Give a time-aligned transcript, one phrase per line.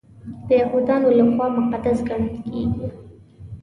[0.47, 2.87] د یهودانو لخوا مقدس ګڼل کیږي.